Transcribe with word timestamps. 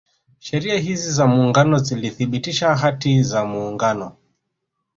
Sheria 0.39 0.77
hizi 0.79 1.11
za 1.11 1.27
Muungano 1.27 1.77
zilithibitisha 1.77 2.75
Hati 2.75 3.23
za 3.23 3.45
Muungano 3.45 4.17